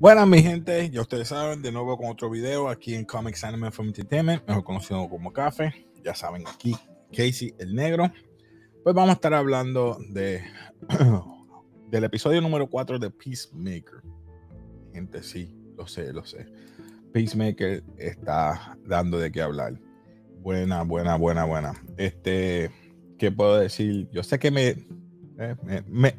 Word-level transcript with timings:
Buenas 0.00 0.28
mi 0.28 0.40
gente, 0.40 0.88
ya 0.90 1.00
ustedes 1.00 1.26
saben, 1.26 1.60
de 1.60 1.72
nuevo 1.72 1.98
con 1.98 2.06
otro 2.06 2.30
video 2.30 2.68
aquí 2.68 2.94
en 2.94 3.04
Comics 3.04 3.42
Anime 3.42 3.72
from 3.72 3.88
Entertainment, 3.88 4.46
mejor 4.46 4.62
conocido 4.62 5.08
como 5.08 5.32
Café, 5.32 5.74
ya 6.04 6.14
saben 6.14 6.46
aquí, 6.46 6.76
Casey 7.10 7.52
el 7.58 7.74
Negro. 7.74 8.08
Pues 8.84 8.94
vamos 8.94 9.10
a 9.10 9.14
estar 9.14 9.34
hablando 9.34 9.98
de 10.10 10.44
del 11.90 12.04
episodio 12.04 12.40
número 12.40 12.68
4 12.70 13.00
de 13.00 13.10
Peacemaker. 13.10 14.00
Gente, 14.92 15.20
sí, 15.24 15.52
lo 15.76 15.88
sé, 15.88 16.12
lo 16.12 16.24
sé. 16.24 16.46
Peacemaker 17.12 17.82
está 17.96 18.78
dando 18.84 19.18
de 19.18 19.32
qué 19.32 19.42
hablar. 19.42 19.80
Buena, 20.38 20.84
buena, 20.84 21.16
buena, 21.16 21.44
buena. 21.44 21.72
Este, 21.96 22.70
¿qué 23.18 23.32
puedo 23.32 23.58
decir? 23.58 24.08
Yo 24.12 24.22
sé 24.22 24.38
que 24.38 24.52
me, 24.52 24.68
eh, 25.40 25.56
me, 25.64 25.82
me 25.88 26.14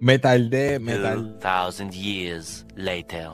me 0.00 0.18
tardé, 0.18 0.78
me 0.78 0.96
tardé. 0.96 1.90
years 1.92 2.66
later. 2.74 3.30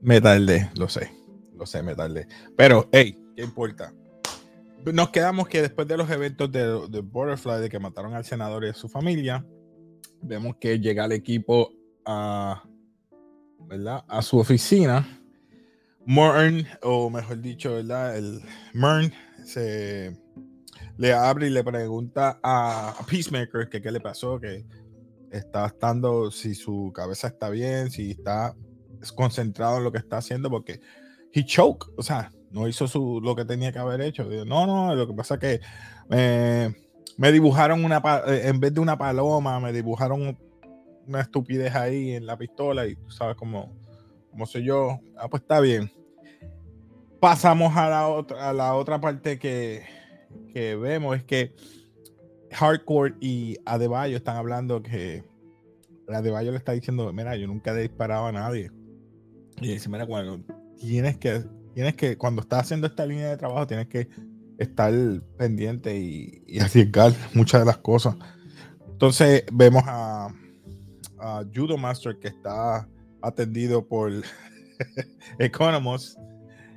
Me 0.00 0.20
tardé, 0.20 0.70
lo 0.76 0.88
sé, 0.88 1.10
lo 1.54 1.66
sé, 1.66 1.82
me 1.82 1.94
tardé. 1.94 2.26
Pero, 2.56 2.88
hey, 2.92 3.18
¿qué 3.36 3.42
importa? 3.42 3.92
Nos 4.84 5.10
quedamos 5.10 5.48
que 5.48 5.60
después 5.60 5.88
de 5.88 5.96
los 5.96 6.08
eventos 6.08 6.50
de, 6.52 6.88
de 6.88 7.00
Butterfly, 7.00 7.60
de 7.60 7.68
que 7.68 7.78
mataron 7.78 8.14
al 8.14 8.24
senador 8.24 8.64
y 8.64 8.68
a 8.68 8.74
su 8.74 8.88
familia, 8.88 9.44
vemos 10.22 10.56
que 10.60 10.78
llega 10.78 11.04
el 11.04 11.12
equipo 11.12 11.72
a, 12.06 12.62
¿verdad? 13.66 14.04
a 14.08 14.22
su 14.22 14.38
oficina. 14.38 15.06
Mern, 16.06 16.66
o 16.82 17.10
mejor 17.10 17.42
dicho, 17.42 17.74
¿verdad? 17.74 18.16
El 18.16 18.40
Mern 18.72 19.12
se 19.44 20.16
le 20.96 21.12
abre 21.12 21.48
y 21.48 21.50
le 21.50 21.62
pregunta 21.62 22.40
a 22.42 22.94
Peacemaker 23.08 23.68
que 23.68 23.82
qué 23.82 23.90
le 23.90 24.00
pasó, 24.00 24.40
que 24.40 24.64
está 25.30 25.66
estando, 25.66 26.30
si 26.30 26.54
su 26.54 26.92
cabeza 26.94 27.28
está 27.28 27.50
bien, 27.50 27.90
si 27.90 28.12
está 28.12 28.54
concentrado 29.14 29.78
en 29.78 29.84
lo 29.84 29.92
que 29.92 29.98
está 29.98 30.18
haciendo, 30.18 30.50
porque 30.50 30.80
he 31.32 31.44
choke, 31.44 31.86
o 31.96 32.02
sea, 32.02 32.32
no 32.50 32.66
hizo 32.68 32.88
su, 32.88 33.20
lo 33.22 33.36
que 33.36 33.44
tenía 33.44 33.72
que 33.72 33.78
haber 33.78 34.00
hecho. 34.00 34.24
No, 34.44 34.66
no, 34.66 34.94
lo 34.94 35.06
que 35.06 35.14
pasa 35.14 35.34
es 35.34 35.40
que 35.40 35.60
eh, 36.10 36.74
me 37.16 37.32
dibujaron 37.32 37.84
una, 37.84 38.02
eh, 38.26 38.42
en 38.44 38.60
vez 38.60 38.72
de 38.74 38.80
una 38.80 38.96
paloma, 38.96 39.60
me 39.60 39.72
dibujaron 39.72 40.38
una 41.06 41.20
estupidez 41.20 41.74
ahí 41.74 42.12
en 42.12 42.26
la 42.26 42.36
pistola 42.36 42.86
y 42.86 42.96
tú 42.96 43.10
sabes 43.10 43.36
cómo, 43.36 43.72
cómo 44.30 44.46
soy 44.46 44.64
yo. 44.64 44.98
Ah, 45.16 45.28
pues 45.28 45.42
está 45.42 45.60
bien. 45.60 45.90
Pasamos 47.20 47.76
a 47.76 47.88
la 47.88 48.08
otra, 48.08 48.48
a 48.48 48.52
la 48.52 48.74
otra 48.74 49.00
parte 49.00 49.38
que, 49.38 49.84
que 50.52 50.76
vemos, 50.76 51.16
es 51.16 51.24
que 51.24 51.54
Hardcore 52.52 53.14
y 53.20 53.56
Adebayo 53.64 54.16
están 54.16 54.36
hablando 54.36 54.82
que 54.82 55.24
Adebayo 56.08 56.50
le 56.50 56.58
está 56.58 56.72
diciendo, 56.72 57.12
mira, 57.12 57.36
yo 57.36 57.46
nunca 57.46 57.72
he 57.72 57.82
disparado 57.82 58.26
a 58.26 58.32
nadie. 58.32 58.70
Y 59.60 59.72
dice, 59.72 59.88
mira, 59.88 60.06
cuando 60.06 60.40
tienes 60.78 61.18
que, 61.18 61.44
tienes 61.74 61.94
que, 61.94 62.16
cuando 62.16 62.42
estás 62.42 62.62
haciendo 62.62 62.86
esta 62.86 63.04
línea 63.04 63.30
de 63.30 63.36
trabajo, 63.36 63.66
tienes 63.66 63.88
que 63.88 64.08
estar 64.58 64.92
pendiente 65.36 65.98
y, 65.98 66.42
y 66.46 66.60
arriesgar 66.60 67.12
muchas 67.34 67.60
de 67.60 67.66
las 67.66 67.78
cosas. 67.78 68.16
Entonces 68.98 69.44
vemos 69.52 69.84
a, 69.86 70.34
Judo 71.54 71.76
Master 71.76 72.18
que 72.18 72.28
está 72.28 72.88
atendido 73.22 73.86
por 73.86 74.10
Economos. 75.38 76.16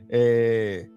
Eh, 0.08 0.88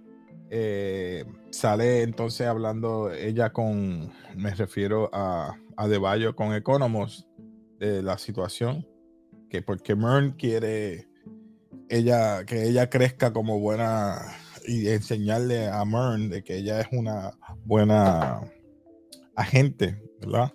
eh, 0.50 1.24
sale 1.50 2.02
entonces 2.02 2.46
hablando 2.46 3.10
ella 3.10 3.52
con, 3.52 4.12
me 4.36 4.54
refiero 4.54 5.10
a, 5.12 5.56
a 5.76 5.88
De 5.88 6.32
con 6.34 6.54
Economos 6.54 7.26
de 7.78 8.02
la 8.02 8.18
situación, 8.18 8.86
que 9.48 9.62
porque 9.62 9.96
Mern 9.96 10.32
quiere 10.32 11.08
ella, 11.88 12.44
que 12.44 12.68
ella 12.68 12.90
crezca 12.90 13.32
como 13.32 13.58
buena 13.60 14.18
y 14.66 14.88
enseñarle 14.88 15.68
a 15.68 15.84
Mern 15.84 16.30
de 16.30 16.42
que 16.42 16.56
ella 16.56 16.80
es 16.80 16.88
una 16.92 17.32
buena 17.64 18.40
agente, 19.36 20.02
¿verdad? 20.20 20.52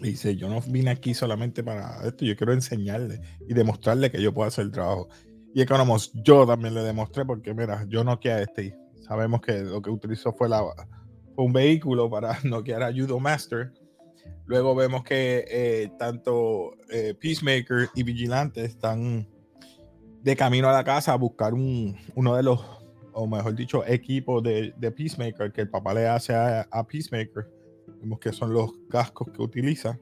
Dice, 0.00 0.36
yo 0.36 0.48
no 0.48 0.60
vine 0.60 0.90
aquí 0.90 1.14
solamente 1.14 1.64
para 1.64 2.06
esto, 2.06 2.24
yo 2.24 2.36
quiero 2.36 2.52
enseñarle 2.52 3.20
y 3.48 3.54
demostrarle 3.54 4.10
que 4.10 4.22
yo 4.22 4.32
puedo 4.34 4.48
hacer 4.48 4.66
el 4.66 4.70
trabajo. 4.70 5.08
Y 5.54 5.62
Economos, 5.62 6.12
yo 6.14 6.46
también 6.46 6.74
le 6.74 6.82
demostré 6.82 7.24
porque, 7.24 7.54
mira, 7.54 7.84
yo 7.88 8.04
no 8.04 8.20
quiero 8.20 8.38
este 8.40 8.76
Sabemos 9.00 9.40
que 9.40 9.60
lo 9.60 9.80
que 9.80 9.90
utilizó 9.90 10.32
fue, 10.32 10.48
la, 10.48 10.62
un 11.36 11.52
vehículo 11.52 12.10
para 12.10 12.38
noquear 12.44 12.82
a 12.82 12.92
Judo 12.92 13.20
Master. 13.20 13.72
Luego 14.46 14.74
vemos 14.74 15.04
que 15.04 15.44
eh, 15.48 15.90
tanto 15.98 16.72
eh, 16.90 17.14
Peacemaker 17.14 17.90
y 17.94 18.02
Vigilante 18.02 18.64
están 18.64 19.28
de 20.22 20.36
camino 20.36 20.68
a 20.68 20.72
la 20.72 20.84
casa 20.84 21.12
a 21.12 21.16
buscar 21.16 21.54
un, 21.54 21.96
uno 22.14 22.34
de 22.34 22.42
los, 22.42 22.60
o 23.12 23.26
mejor 23.26 23.54
dicho, 23.54 23.86
equipos 23.86 24.42
de, 24.42 24.72
Peacemaker 24.96 25.52
que 25.52 25.62
el 25.62 25.70
papá 25.70 25.94
le 25.94 26.08
hace 26.08 26.34
a, 26.34 26.86
Peacemaker. 26.86 27.48
Vemos 28.00 28.18
que 28.18 28.32
son 28.32 28.52
los 28.52 28.72
cascos 28.90 29.28
que 29.30 29.42
utiliza. 29.42 29.98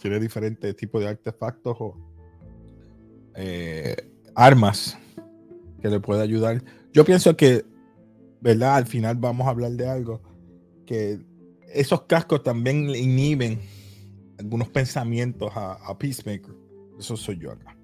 Tiene 0.00 0.20
diferentes 0.20 0.76
tipos 0.76 1.00
de 1.00 1.08
artefactos 1.08 1.76
o 1.80 1.96
eh, 3.36 3.96
armas 4.34 4.98
que 5.80 5.88
le 5.88 6.00
puede 6.00 6.22
ayudar. 6.22 6.62
Yo 6.92 7.04
pienso 7.04 7.36
que 7.36 7.64
¿verdad? 8.44 8.76
Al 8.76 8.86
final 8.86 9.16
vamos 9.16 9.46
a 9.46 9.50
hablar 9.50 9.72
de 9.72 9.88
algo 9.88 10.20
que 10.84 11.18
esos 11.72 12.02
cascos 12.02 12.42
también 12.42 12.90
inhiben 12.90 13.58
algunos 14.38 14.68
pensamientos 14.68 15.50
a, 15.54 15.96
Peacemaker. 15.98 16.54
Eso 16.98 17.16
soy 17.16 17.38
yo 17.38 17.52
acá. 17.52 17.74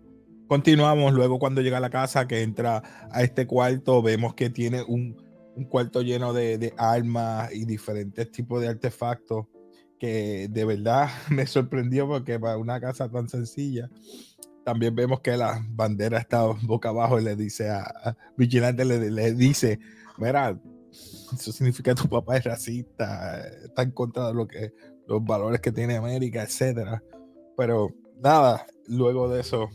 Continuamos 0.46 1.14
luego 1.14 1.38
cuando 1.38 1.62
llega 1.62 1.78
a 1.78 1.80
la 1.80 1.88
casa, 1.88 2.28
que 2.28 2.42
entra 2.42 2.82
a 3.10 3.22
este 3.22 3.46
cuarto, 3.46 4.02
vemos 4.02 4.34
que 4.34 4.50
tiene 4.50 4.82
un, 4.82 5.16
cuarto 5.70 6.02
lleno 6.02 6.34
de, 6.34 6.74
armas 6.76 7.54
y 7.54 7.64
diferentes 7.64 8.30
tipos 8.30 8.60
de 8.60 8.68
artefactos 8.68 9.46
que 9.98 10.46
de 10.50 10.64
verdad 10.66 11.08
me 11.30 11.46
sorprendió 11.46 12.06
porque 12.06 12.38
para 12.38 12.58
una 12.58 12.78
casa 12.80 13.08
tan 13.08 13.30
sencilla, 13.30 13.88
también 14.64 14.94
vemos 14.94 15.20
que 15.20 15.36
la 15.36 15.64
bandera 15.70 16.18
está 16.18 16.44
boca 16.62 16.90
abajo 16.90 17.18
y 17.18 17.24
le 17.24 17.36
dice 17.36 17.70
a, 17.70 18.16
Vigilante, 18.36 18.84
le, 18.84 19.10
le 19.10 19.34
dice, 19.34 19.78
mira, 20.18 20.58
eso 20.90 21.52
significa 21.52 21.94
que 21.94 22.02
tu 22.02 22.08
papá 22.08 22.36
es 22.36 22.44
racista, 22.44 23.46
está 23.64 23.82
en 23.82 23.92
contra 23.92 24.28
de 24.28 24.34
lo 24.34 24.46
que, 24.46 24.72
los 25.06 25.24
valores 25.24 25.60
que 25.60 25.72
tiene 25.72 25.96
América, 25.96 26.42
etcétera. 26.42 27.02
Pero 27.56 27.90
nada, 28.22 28.66
luego 28.86 29.28
de 29.28 29.40
eso, 29.40 29.68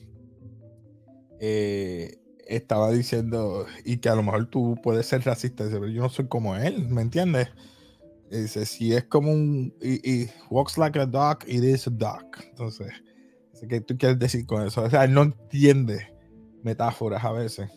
eh, 1.39 2.17
estaba 2.47 2.91
diciendo, 2.91 3.65
y 3.83 3.97
que 3.97 4.09
a 4.09 4.15
lo 4.15 4.23
mejor 4.23 4.47
tú 4.47 4.75
puedes 4.83 5.05
ser 5.05 5.23
racista, 5.23 5.65
pero 5.69 5.87
yo 5.87 6.01
no 6.01 6.09
soy 6.09 6.27
como 6.27 6.55
él, 6.55 6.87
¿me 6.89 7.01
entiendes? 7.01 7.49
dice, 8.29 8.65
si 8.65 8.93
es 8.93 9.05
como 9.05 9.31
un, 9.31 9.73
y, 9.81 10.27
walks 10.49 10.77
like 10.77 10.99
a 10.99 11.05
dog, 11.05 11.43
it 11.47 11.63
is 11.63 11.87
a 11.87 11.91
dog. 11.91 12.25
Entonces, 12.49 12.91
¿qué 13.67 13.81
tú 13.81 13.97
quieres 13.97 14.19
decir 14.19 14.45
con 14.45 14.65
eso? 14.65 14.83
O 14.83 14.89
sea, 14.89 15.03
él 15.05 15.13
no 15.13 15.23
entiende 15.23 16.13
metáforas 16.63 17.23
a 17.23 17.31
veces. 17.31 17.69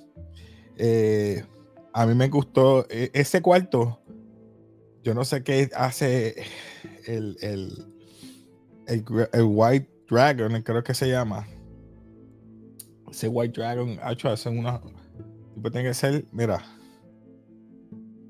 Eh, 0.76 1.44
a 1.92 2.06
mí 2.06 2.14
me 2.14 2.28
gustó 2.28 2.86
e, 2.88 3.10
ese 3.12 3.42
cuarto. 3.42 4.00
Yo 5.02 5.14
no 5.14 5.24
sé 5.24 5.42
qué 5.42 5.70
hace 5.74 6.36
el, 7.06 7.36
el, 7.40 7.86
el, 8.86 9.42
White 9.44 9.90
Dragon, 10.08 10.62
creo 10.62 10.82
que 10.82 10.94
se 10.94 11.08
llama. 11.08 11.46
Ese 13.10 13.28
White 13.28 13.60
Dragon, 13.60 13.98
hecho, 14.10 14.28
hacen 14.28 14.58
una. 14.58 14.80
tiene 15.62 15.84
que 15.84 15.94
ser, 15.94 16.24
mira, 16.32 16.62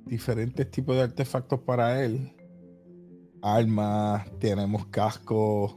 diferentes 0.06 0.70
tipos 0.70 0.96
de 0.96 1.02
artefactos 1.02 1.60
para 1.60 2.02
él. 2.04 2.32
Armas, 3.42 4.26
tenemos 4.38 4.86
cascos. 4.86 5.76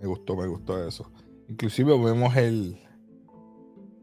Me 0.00 0.06
gustó, 0.06 0.36
me 0.36 0.46
gustó 0.46 0.86
eso. 0.86 1.10
Inclusive 1.48 1.96
vemos 1.98 2.34
el, 2.36 2.78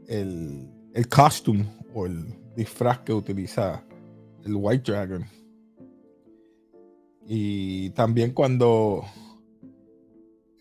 el, 0.07 0.69
el 0.93 1.09
costume 1.09 1.65
o 1.93 2.05
el 2.05 2.25
disfraz 2.55 2.99
que 2.99 3.13
utiliza 3.13 3.83
el 4.45 4.55
White 4.55 4.91
Dragon. 4.91 5.25
Y 7.25 7.89
también 7.91 8.31
cuando 8.31 9.03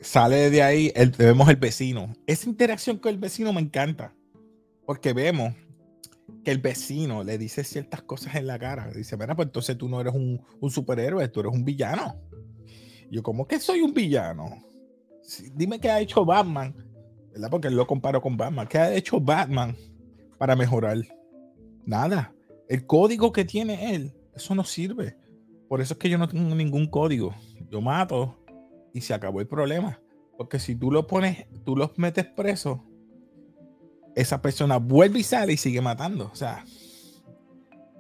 sale 0.01 0.51
de 0.51 0.63
ahí, 0.63 0.93
vemos 1.19 1.49
el 1.49 1.57
vecino. 1.57 2.13
Esa 2.27 2.49
interacción 2.49 2.99
con 2.99 3.13
el 3.13 3.19
vecino 3.19 3.53
me 3.53 3.61
encanta. 3.61 4.15
Porque 4.85 5.13
vemos 5.13 5.55
que 6.45 6.53
el 6.53 6.59
vecino 6.59 7.25
le 7.25 7.39
dice 7.39 7.65
ciertas 7.65 8.03
cosas 8.03 8.37
en 8.37 8.47
la 8.47 8.59
cara. 8.59 8.91
Dice, 8.93 9.17
mira, 9.17 9.35
pues 9.35 9.47
entonces 9.47 9.77
tú 9.77 9.89
no 9.89 10.01
eres 10.01 10.15
un, 10.15 10.41
superhéroe, 10.71 11.29
tú 11.29 11.41
eres 11.41 11.53
un 11.53 11.65
villano. 11.65 12.17
yo, 13.11 13.23
¿cómo 13.23 13.47
que 13.47 13.59
soy 13.61 13.81
un 13.81 13.93
villano? 13.93 14.65
Dime 15.55 15.81
qué 15.81 15.91
ha 15.91 16.01
hecho 16.01 16.25
Batman, 16.25 16.75
¿verdad? 17.33 17.51
Porque 17.51 17.71
lo 17.71 17.87
comparo 17.87 18.21
con 18.21 18.37
Batman. 18.37 18.67
¿Qué 18.67 18.79
ha 18.79 18.95
hecho 18.95 19.21
Batman 19.21 19.77
para 20.39 20.57
mejorar? 20.57 20.99
Nada. 21.85 22.33
El 22.69 22.87
código 22.87 23.33
que 23.33 23.45
tiene 23.45 23.95
él, 23.95 24.15
eso 24.35 24.55
no 24.55 24.65
sirve. 24.65 25.17
Por 25.69 25.81
eso 25.81 25.95
es 25.95 25.99
que 25.99 26.09
yo 26.09 26.19
no 26.19 26.29
tengo 26.29 26.55
ningún 26.55 26.87
código. 26.87 27.35
Yo 27.71 27.81
mato 27.81 28.37
y 28.93 29.01
se 29.01 29.15
acabó 29.15 29.41
el 29.41 29.49
problema. 29.49 30.01
Porque 30.37 30.59
si 30.59 30.75
tú 30.75 30.91
lo 30.91 31.07
pones, 31.07 31.47
tú 31.65 31.77
los 31.77 31.97
metes 31.99 32.27
presos, 32.27 32.81
esa 34.15 34.41
persona 34.41 34.79
vuelve 34.79 35.21
y 35.21 35.23
sale 35.23 35.53
y 35.55 35.57
sigue 35.57 35.81
matando. 35.81 36.31
O 36.33 36.37
sea, 36.37 36.65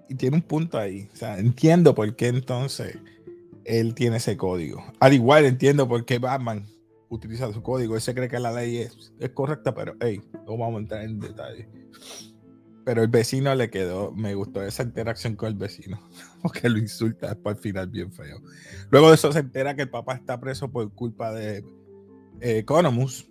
y 0.08 0.14
tiene 0.14 0.36
un 0.36 0.42
punto 0.42 0.78
ahí. 0.78 1.08
O 1.12 1.16
sea, 1.16 1.38
entiendo 1.38 1.94
por 1.94 2.14
qué 2.14 2.28
entonces 2.28 2.98
él 3.64 3.94
tiene 3.94 4.18
ese 4.18 4.36
código. 4.36 4.84
Al 5.00 5.12
igual 5.12 5.44
entiendo 5.44 5.88
por 5.88 6.04
qué 6.04 6.18
Batman 6.18 6.66
utiliza 7.08 7.52
su 7.52 7.62
código. 7.62 7.94
Él 7.94 8.00
se 8.00 8.14
cree 8.14 8.28
que 8.28 8.38
la 8.38 8.52
ley 8.52 8.78
es, 8.78 9.30
correcta, 9.34 9.74
pero 9.74 9.94
hey, 10.00 10.20
no 10.46 10.56
vamos 10.56 10.76
a 10.76 10.78
entrar 10.78 11.02
en 11.02 11.18
detalle. 11.18 11.68
Pero 12.84 13.02
el 13.02 13.08
vecino 13.08 13.54
le 13.54 13.68
quedó, 13.68 14.12
me 14.12 14.34
gustó 14.34 14.62
esa 14.62 14.84
interacción 14.84 15.34
con 15.34 15.48
el 15.48 15.54
vecino, 15.54 16.00
porque 16.42 16.68
lo 16.68 16.78
insulta 16.78 17.28
después 17.28 17.56
al 17.56 17.62
final 17.62 17.88
bien 17.88 18.12
feo. 18.12 18.40
Luego 18.90 19.08
de 19.08 19.16
eso 19.16 19.32
se 19.32 19.40
entera 19.40 19.74
que 19.74 19.82
el 19.82 19.90
papá 19.90 20.14
está 20.14 20.38
preso 20.38 20.70
por 20.70 20.92
culpa 20.92 21.32
de 21.32 21.64
eh, 22.40 22.58
Economus, 22.58 23.28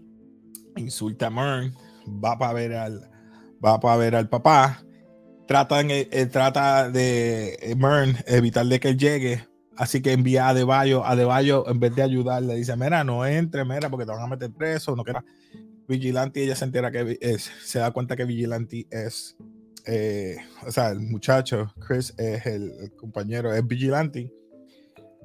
insulta 0.75 1.27
a 1.27 1.29
Mern, 1.29 1.73
va 2.23 2.37
para 2.37 2.53
ver 2.53 2.73
al, 2.73 3.09
va 3.63 3.79
para 3.79 3.97
ver 3.97 4.15
al 4.15 4.27
papá, 4.27 4.83
trata, 5.47 5.81
eh, 5.81 6.25
trata 6.25 6.89
de 6.89 7.57
eh, 7.61 7.75
Mern 7.75 8.17
evitar 8.27 8.65
de 8.65 8.79
que 8.79 8.89
él 8.89 8.97
llegue, 8.97 9.47
así 9.77 10.01
que 10.01 10.13
envía 10.13 10.47
a 10.47 10.53
Deballo, 10.53 11.05
a 11.05 11.15
Deballo 11.15 11.67
en 11.69 11.79
vez 11.79 11.95
de 11.95 12.03
ayudarle, 12.03 12.55
dice, 12.55 12.75
mira, 12.75 13.03
no 13.03 13.25
entre, 13.25 13.65
mira, 13.65 13.89
porque 13.89 14.05
te 14.05 14.11
van 14.11 14.21
a 14.21 14.27
meter 14.27 14.51
preso, 14.51 14.95
no 14.95 15.03
queda 15.03 15.23
Vigilante, 15.87 16.43
ella 16.43 16.55
se 16.55 16.65
entera 16.65 16.91
que 16.91 17.17
es, 17.21 17.51
se 17.63 17.79
da 17.79 17.91
cuenta 17.91 18.15
que 18.15 18.25
Vigilante 18.25 18.87
es, 18.89 19.37
eh, 19.85 20.37
o 20.65 20.71
sea, 20.71 20.89
el 20.89 20.99
muchacho, 20.99 21.71
Chris 21.79 22.13
es 22.17 22.45
el, 22.45 22.91
compañero, 22.95 23.53
es 23.53 23.65
Vigilante. 23.65 24.31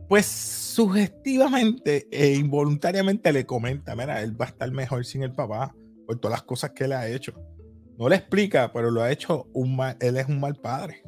Pues 0.09 0.27
sugestivamente 0.27 2.09
e 2.11 2.35
involuntariamente 2.35 3.33
le 3.33 3.47
comenta, 3.47 3.95
mira, 3.95 4.23
él 4.23 4.39
va 4.39 4.47
a 4.47 4.49
estar 4.49 4.71
mejor 4.73 5.05
sin 5.05 5.23
el 5.23 5.33
papá 5.33 5.75
por 6.07 6.19
todas 6.19 6.39
las 6.39 6.43
cosas 6.43 6.71
que 6.71 6.85
él 6.85 6.93
ha 6.93 7.09
hecho. 7.09 7.33
No 7.97 8.09
le 8.09 8.17
explica, 8.17 8.73
pero 8.73 8.91
lo 8.91 9.03
ha 9.03 9.13
hecho 9.13 9.47
un 9.53 9.77
mal, 9.77 9.97
él 10.01 10.17
es 10.17 10.27
un 10.27 10.41
mal 10.41 10.57
padre. 10.57 11.03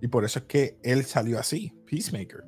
Y 0.00 0.08
por 0.08 0.24
eso 0.24 0.38
es 0.40 0.44
que 0.44 0.78
él 0.82 1.04
salió 1.04 1.38
así, 1.38 1.72
Peacemaker. 1.90 2.44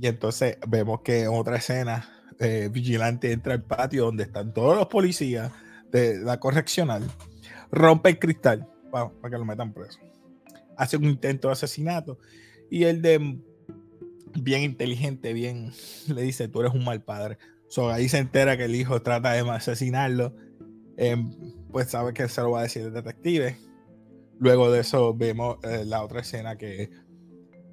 Y 0.00 0.06
entonces 0.06 0.58
vemos 0.66 1.00
que 1.02 1.22
en 1.22 1.28
otra 1.28 1.56
escena 1.56 2.08
eh, 2.38 2.68
vigilante 2.70 3.32
entra 3.32 3.54
al 3.54 3.62
patio 3.62 4.04
donde 4.04 4.22
están 4.22 4.54
todos 4.54 4.76
los 4.76 4.86
policías 4.86 5.50
de 5.90 6.18
la 6.18 6.38
correccional, 6.38 7.02
rompe 7.72 8.10
el 8.10 8.18
cristal 8.18 8.68
para, 8.92 9.10
que 9.28 9.38
lo 9.38 9.44
metan 9.44 9.72
preso. 9.72 9.98
Hace 10.76 10.96
un 10.96 11.04
intento 11.04 11.48
de 11.48 11.52
asesinato 11.52 12.18
y 12.70 12.84
el 12.84 13.02
de 13.02 13.40
bien 14.34 14.62
inteligente, 14.62 15.32
bien 15.32 15.72
le 16.06 16.22
dice, 16.22 16.46
tú 16.48 16.60
eres 16.60 16.74
un 16.74 16.84
mal 16.84 17.02
padre. 17.02 17.38
So, 17.68 17.90
ahí 17.90 18.08
se 18.08 18.18
entera 18.18 18.56
que 18.56 18.64
el 18.64 18.74
hijo 18.74 19.02
trata 19.02 19.32
de 19.32 19.40
asesinarlo. 19.50 20.34
Em, 20.96 21.32
pues 21.70 21.90
sabe 21.90 22.12
que 22.12 22.28
se 22.28 22.40
lo 22.40 22.52
va 22.52 22.60
a 22.60 22.62
decir 22.62 22.82
el 22.82 22.92
detective. 22.92 23.58
Luego 24.38 24.70
de 24.70 24.80
eso 24.80 25.14
vemos 25.14 25.58
eh, 25.64 25.84
la 25.84 26.02
otra 26.02 26.20
escena 26.20 26.56
que, 26.56 26.90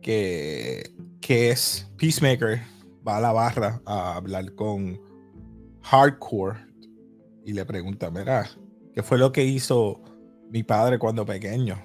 que, 0.05 0.91
que 1.19 1.49
es 1.49 1.91
Peacemaker 1.97 2.61
va 3.07 3.17
a 3.17 3.21
la 3.21 3.31
barra 3.31 3.81
a 3.87 4.15
hablar 4.17 4.53
con 4.53 5.01
Hardcore 5.81 6.59
y 7.43 7.53
le 7.53 7.65
pregunta, 7.65 8.11
mira, 8.11 8.47
¿qué 8.93 9.01
fue 9.01 9.17
lo 9.17 9.31
que 9.31 9.43
hizo 9.43 10.03
mi 10.51 10.61
padre 10.61 10.99
cuando 10.99 11.25
pequeño? 11.25 11.83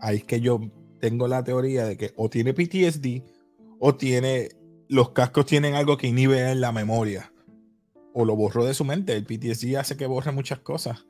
Ahí 0.00 0.16
es 0.16 0.24
que 0.24 0.40
yo 0.40 0.58
tengo 1.00 1.28
la 1.28 1.44
teoría 1.44 1.84
de 1.84 1.98
que 1.98 2.14
o 2.16 2.30
tiene 2.30 2.54
PTSD 2.54 3.24
o 3.78 3.94
tiene, 3.94 4.48
los 4.88 5.10
cascos 5.10 5.44
tienen 5.44 5.74
algo 5.74 5.98
que 5.98 6.06
inhibe 6.06 6.50
en 6.50 6.62
la 6.62 6.72
memoria 6.72 7.30
o 8.14 8.24
lo 8.24 8.36
borró 8.36 8.64
de 8.64 8.72
su 8.72 8.86
mente. 8.86 9.12
El 9.14 9.26
PTSD 9.26 9.76
hace 9.76 9.98
que 9.98 10.06
borre 10.06 10.32
muchas 10.32 10.60
cosas. 10.60 11.04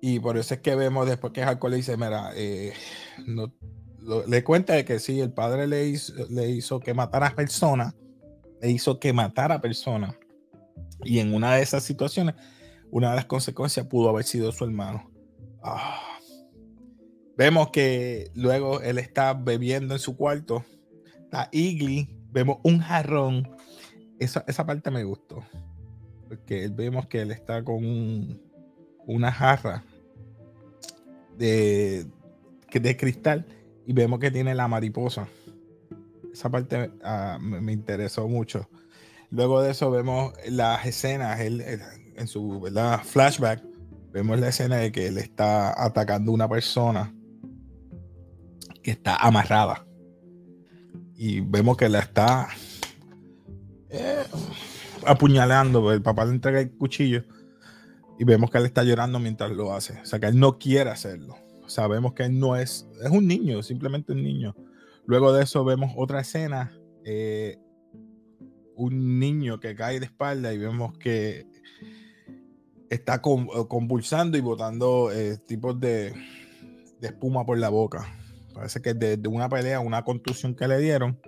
Y 0.00 0.20
por 0.20 0.38
eso 0.38 0.54
es 0.54 0.60
que 0.60 0.76
vemos 0.76 1.08
después 1.08 1.32
que 1.32 1.42
Hardcore 1.42 1.72
le 1.72 1.76
dice, 1.78 1.96
mira, 1.96 2.30
eh, 2.36 2.74
no, 3.26 3.52
le 4.26 4.44
cuenta 4.44 4.74
de 4.74 4.84
que 4.84 4.98
sí, 4.98 5.20
el 5.20 5.32
padre 5.32 5.66
le 5.66 5.86
hizo, 5.86 6.12
le 6.30 6.48
hizo 6.50 6.80
que 6.80 6.94
matara 6.94 7.28
a 7.28 7.34
personas 7.34 7.94
le 8.60 8.70
hizo 8.70 8.98
que 8.98 9.12
matara 9.12 9.56
a 9.56 9.60
personas. 9.60 10.16
Y 11.04 11.18
en 11.20 11.34
una 11.34 11.54
de 11.54 11.62
esas 11.62 11.82
situaciones, 11.82 12.34
una 12.90 13.10
de 13.10 13.16
las 13.16 13.26
consecuencias 13.26 13.86
pudo 13.86 14.08
haber 14.08 14.24
sido 14.24 14.50
su 14.52 14.64
hermano. 14.64 15.10
Ah. 15.62 16.00
Vemos 17.36 17.70
que 17.70 18.30
luego 18.34 18.80
él 18.80 18.98
está 18.98 19.32
bebiendo 19.32 19.94
en 19.94 20.00
su 20.00 20.16
cuarto. 20.16 20.64
Está 21.24 21.48
Igly. 21.52 22.08
Vemos 22.32 22.58
un 22.64 22.80
jarrón. 22.80 23.48
Esa, 24.18 24.44
esa 24.48 24.66
parte 24.66 24.90
me 24.90 25.04
gustó. 25.04 25.44
Porque 26.28 26.68
vemos 26.68 27.06
que 27.06 27.22
él 27.22 27.30
está 27.30 27.62
con 27.62 28.40
una 29.06 29.32
jarra 29.32 29.84
de, 31.36 32.06
de 32.72 32.96
cristal. 32.96 33.46
Y 33.88 33.92
vemos 33.92 34.20
que 34.20 34.30
tiene 34.30 34.54
la 34.54 34.68
mariposa 34.68 35.26
esa 36.38 36.50
parte 36.50 36.92
ah, 37.02 37.38
me, 37.40 37.72
interesó 37.72 38.28
mucho. 38.28 38.68
Luego 39.30 39.60
de 39.60 39.72
eso 39.72 39.90
vemos 39.90 40.32
las 40.48 40.86
escenas, 40.86 41.40
él, 41.40 41.62
en 42.16 42.26
su 42.28 42.64
flashback, 43.04 43.62
vemos 44.12 44.38
la 44.38 44.48
escena 44.48 44.76
de 44.76 44.92
que 44.92 45.08
él 45.08 45.18
está 45.18 45.84
atacando 45.84 46.30
a 46.30 46.34
una 46.34 46.48
persona 46.48 47.12
que 48.82 48.92
está 48.92 49.16
amarrada. 49.16 49.84
Y 51.16 51.40
vemos 51.40 51.76
que 51.76 51.88
la 51.88 51.98
está 51.98 52.48
eh, 53.90 54.24
apuñalando. 55.04 55.92
El 55.92 56.02
papá 56.02 56.24
le 56.24 56.30
entrega 56.30 56.60
el 56.60 56.70
cuchillo 56.70 57.24
y 58.16 58.24
vemos 58.24 58.50
que 58.50 58.58
él 58.58 58.66
está 58.66 58.84
llorando 58.84 59.18
mientras 59.18 59.50
lo 59.50 59.74
hace. 59.74 60.00
O 60.00 60.06
sea, 60.06 60.20
que 60.20 60.26
él 60.26 60.38
no 60.38 60.58
quiere 60.58 60.90
hacerlo. 60.90 61.36
Sabemos 61.68 62.14
que 62.14 62.24
él 62.24 62.38
no 62.38 62.56
es, 62.56 62.88
es 63.02 63.10
un 63.10 63.26
niño, 63.26 63.62
simplemente 63.62 64.12
un 64.12 64.22
niño. 64.22 64.56
Luego 65.06 65.32
de 65.32 65.44
eso 65.44 65.64
vemos 65.64 65.92
otra 65.96 66.20
escena, 66.20 66.76
eh, 67.04 67.56
un 68.76 69.18
niño 69.18 69.60
que 69.60 69.74
cae 69.74 70.00
de 70.00 70.06
espalda 70.06 70.52
y 70.52 70.58
vemos 70.58 70.96
que 70.98 71.46
está 72.90 73.16
eh, 73.16 73.64
convulsando 73.68 74.38
y 74.38 74.40
botando 74.40 75.10
eh, 75.12 75.38
tipos 75.46 75.78
de, 75.80 76.14
espuma 77.00 77.44
por 77.44 77.58
la 77.58 77.68
boca. 77.68 78.06
Parece 78.54 78.82
que 78.82 78.90
es 78.90 78.98
de, 78.98 79.28
una 79.28 79.48
pelea, 79.48 79.80
una 79.80 80.04
contusión 80.04 80.54
que 80.54 80.68
le 80.68 80.78
dieron. 80.78 81.20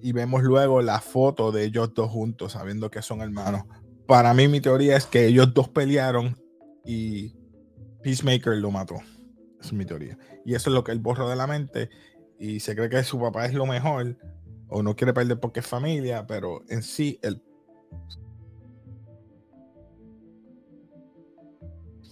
Y 0.00 0.12
vemos 0.12 0.42
luego 0.42 0.82
la 0.82 1.00
foto 1.00 1.50
de 1.50 1.64
ellos 1.64 1.94
dos 1.94 2.10
juntos, 2.10 2.52
sabiendo 2.52 2.90
que 2.90 3.02
son 3.02 3.22
hermanos. 3.22 3.64
Para 4.06 4.34
mí, 4.34 4.48
mi 4.48 4.60
teoría 4.60 4.96
es 4.96 5.06
que 5.06 5.26
ellos 5.26 5.54
dos 5.54 5.68
pelearon 5.70 6.36
y 6.84 7.34
Peacemaker 8.02 8.56
lo 8.58 8.70
mató. 8.70 8.96
Es 9.64 9.72
mi 9.72 9.84
teoría. 9.84 10.18
Y 10.44 10.54
eso 10.54 10.70
es 10.70 10.74
lo 10.74 10.84
que 10.84 10.92
él 10.92 11.00
borró 11.00 11.28
de 11.28 11.36
la 11.36 11.46
mente 11.46 11.90
y 12.38 12.60
se 12.60 12.74
cree 12.74 12.88
que 12.88 13.02
su 13.04 13.18
papá 13.18 13.46
es 13.46 13.54
lo 13.54 13.66
mejor 13.66 14.16
o 14.68 14.82
no 14.82 14.96
quiere 14.96 15.12
perder 15.12 15.40
porque 15.40 15.60
es 15.60 15.66
familia, 15.66 16.26
pero 16.26 16.62
en 16.68 16.82
sí 16.82 17.18
él 17.22 17.42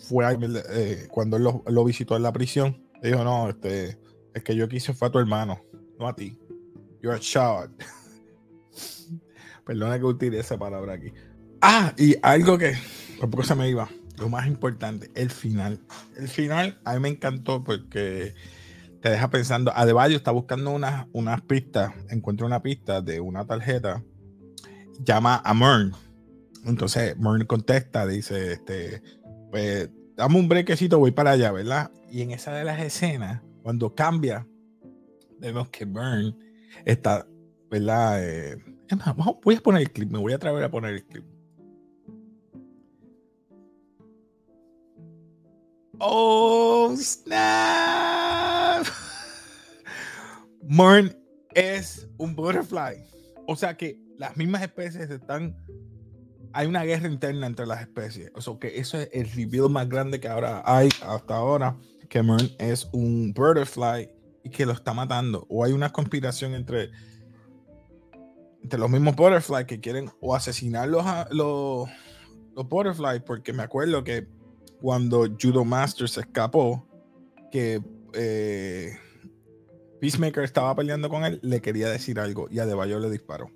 fue 0.02 0.24
eh, 0.70 1.08
cuando 1.10 1.36
él 1.36 1.44
lo, 1.66 1.84
visitó 1.84 2.16
en 2.16 2.22
la 2.22 2.32
prisión, 2.32 2.82
dijo, 3.02 3.24
no, 3.24 3.48
este, 3.48 3.98
es 4.34 4.42
que 4.42 4.54
yo 4.54 4.68
quise 4.68 4.92
fue 4.92 5.08
a 5.08 5.10
tu 5.10 5.18
hermano, 5.18 5.60
no 5.98 6.08
a 6.08 6.14
ti. 6.14 6.38
You're 7.00 7.16
a 7.16 7.20
child. 7.20 7.72
Perdona 9.64 9.98
que 9.98 10.04
utilice 10.04 10.40
esa 10.40 10.58
palabra 10.58 10.94
aquí. 10.94 11.12
Ah, 11.60 11.94
y 11.96 12.16
algo 12.22 12.58
que 12.58 12.74
tampoco 13.20 13.44
se 13.44 13.54
me 13.54 13.68
iba, 13.68 13.88
lo 14.16 14.28
más 14.28 14.46
importante, 14.46 15.10
el 15.14 15.30
final. 15.30 15.80
El 16.16 16.28
final 16.28 16.78
a 16.84 16.94
mí 16.94 17.00
me 17.00 17.08
encantó 17.08 17.62
porque 17.62 18.34
te 19.00 19.10
deja 19.10 19.28
pensando. 19.30 19.72
Adebayo 19.74 20.16
está 20.16 20.30
buscando 20.30 20.70
unas, 20.70 21.06
unas 21.12 21.40
pistas, 21.42 21.92
encuentra 22.08 22.46
una 22.46 22.62
pista 22.62 23.00
de 23.00 23.20
una 23.20 23.44
tarjeta, 23.46 24.02
llama 25.00 25.42
a 25.44 25.54
Mern. 25.54 25.92
Entonces 26.64 27.16
Mern 27.18 27.44
contesta, 27.46 28.06
dice, 28.06 28.52
este, 28.52 29.02
pues 29.50 29.90
dame 30.16 30.38
un 30.38 30.48
brequecito, 30.48 30.98
voy 30.98 31.10
para 31.10 31.32
allá, 31.32 31.50
¿verdad? 31.52 31.90
Y 32.10 32.22
en 32.22 32.30
esa 32.30 32.52
de 32.52 32.64
las 32.64 32.80
escenas, 32.80 33.42
cuando 33.62 33.94
cambia, 33.94 34.46
vemos 35.40 35.68
que 35.70 35.84
Mern 35.84 36.36
está, 36.84 37.26
¿verdad? 37.70 38.22
Eh, 38.22 38.56
voy 39.42 39.56
a 39.56 39.60
poner 39.60 39.82
el 39.82 39.90
clip, 39.90 40.10
me 40.10 40.18
voy 40.18 40.32
a 40.32 40.36
atrever 40.36 40.62
a 40.62 40.70
poner 40.70 40.94
el 40.94 41.04
clip. 41.04 41.24
Oh, 46.04 46.92
snap. 46.96 48.84
Mern 50.62 51.16
es 51.54 52.08
un 52.18 52.34
butterfly. 52.34 53.04
O 53.46 53.54
sea 53.54 53.76
que 53.76 54.00
las 54.18 54.36
mismas 54.36 54.62
especies 54.62 55.08
están. 55.10 55.56
Hay 56.54 56.66
una 56.66 56.82
guerra 56.82 57.06
interna 57.06 57.46
entre 57.46 57.66
las 57.66 57.82
especies. 57.82 58.32
O 58.34 58.40
sea 58.40 58.54
que 58.58 58.80
eso 58.80 58.98
es 58.98 59.10
el 59.12 59.30
reveal 59.30 59.70
más 59.70 59.88
grande 59.88 60.18
que 60.18 60.26
ahora 60.26 60.60
hay 60.64 60.88
hasta 61.06 61.36
ahora. 61.36 61.78
Que 62.08 62.20
Mern 62.20 62.50
es 62.58 62.88
un 62.92 63.32
butterfly 63.32 64.10
y 64.42 64.50
que 64.50 64.66
lo 64.66 64.72
está 64.72 64.92
matando. 64.92 65.46
O 65.48 65.64
hay 65.64 65.70
una 65.70 65.92
conspiración 65.92 66.54
entre, 66.54 66.90
entre 68.60 68.80
los 68.80 68.90
mismos 68.90 69.14
butterflies 69.14 69.66
que 69.66 69.78
quieren 69.78 70.10
o 70.20 70.34
asesinar 70.34 70.88
los, 70.88 71.04
los, 71.30 71.88
los 72.56 72.68
butterflies. 72.68 73.22
Porque 73.22 73.52
me 73.52 73.62
acuerdo 73.62 74.02
que 74.02 74.41
cuando 74.82 75.28
Judo 75.40 75.64
Master 75.64 76.08
se 76.08 76.20
escapó, 76.20 76.84
que 77.52 77.80
eh, 78.14 78.98
Peacemaker 80.00 80.42
estaba 80.42 80.74
peleando 80.74 81.08
con 81.08 81.24
él, 81.24 81.38
le 81.42 81.62
quería 81.62 81.88
decir 81.88 82.18
algo 82.18 82.48
y 82.50 82.58
a 82.58 82.64
Adebayo 82.64 82.98
le 82.98 83.08
disparó. 83.08 83.48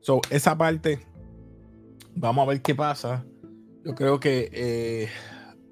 So, 0.00 0.20
esa 0.30 0.58
parte, 0.58 1.06
vamos 2.16 2.44
a 2.44 2.50
ver 2.50 2.60
qué 2.60 2.74
pasa. 2.74 3.24
Yo 3.84 3.94
creo 3.94 4.18
que 4.18 4.50
eh, 4.52 5.08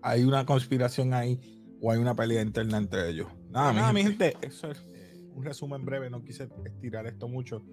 hay 0.02 0.23
una 0.23 0.47
conspiración 0.47 1.12
ahí 1.14 1.40
o 1.80 1.90
hay 1.90 1.99
una 1.99 2.14
pelea 2.14 2.40
interna 2.40 2.78
entre 2.78 3.11
ellos. 3.11 3.26
Nada, 3.50 3.73
nada 3.73 3.92
mi 3.92 4.04
gente, 4.04 4.37
eso 4.40 4.71
es 4.71 4.87
eh, 4.94 5.21
un 5.35 5.42
resumen 5.42 5.85
breve, 5.85 6.11
no 6.11 6.23
quise 6.23 6.49
estirar 6.64 7.06
esto 7.06 7.26
mucho. 7.26 7.64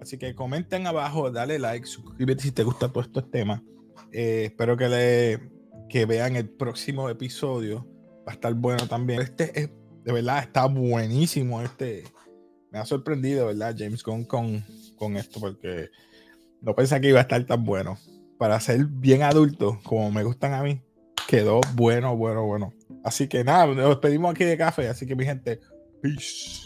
Así 0.00 0.16
que 0.16 0.34
comenten 0.34 0.86
abajo, 0.86 1.30
dale 1.30 1.58
like, 1.58 1.86
suscríbete 1.86 2.44
si 2.44 2.52
te 2.52 2.62
gusta 2.62 2.88
todos 2.88 3.08
estos 3.08 3.30
temas. 3.30 3.60
Eh, 4.10 4.44
espero 4.46 4.76
que, 4.78 4.88
le, 4.88 5.57
que 5.88 6.06
vean 6.06 6.36
el 6.36 6.48
próximo 6.48 7.08
episodio. 7.08 7.86
Va 8.26 8.32
a 8.32 8.34
estar 8.34 8.54
bueno 8.54 8.86
también. 8.86 9.20
Este 9.20 9.58
es, 9.58 9.70
de 10.04 10.12
verdad, 10.12 10.40
está 10.40 10.66
buenísimo. 10.66 11.62
Este 11.62 12.04
me 12.70 12.78
ha 12.78 12.84
sorprendido, 12.84 13.46
¿verdad? 13.46 13.74
James 13.76 14.02
Gunn 14.02 14.24
con, 14.24 14.64
con 14.96 15.16
esto, 15.16 15.40
porque 15.40 15.88
no 16.60 16.74
pensé 16.74 17.00
que 17.00 17.08
iba 17.08 17.18
a 17.18 17.22
estar 17.22 17.42
tan 17.44 17.64
bueno. 17.64 17.98
Para 18.38 18.60
ser 18.60 18.84
bien 18.86 19.22
adulto, 19.22 19.80
como 19.82 20.12
me 20.12 20.22
gustan 20.22 20.54
a 20.54 20.62
mí, 20.62 20.80
quedó 21.26 21.60
bueno, 21.74 22.16
bueno, 22.16 22.46
bueno. 22.46 22.72
Así 23.02 23.26
que 23.26 23.42
nada, 23.42 23.66
nos 23.66 23.88
despedimos 23.88 24.30
aquí 24.30 24.44
de 24.44 24.56
café. 24.56 24.88
Así 24.88 25.06
que 25.06 25.16
mi 25.16 25.24
gente, 25.24 25.60
peace. 26.00 26.62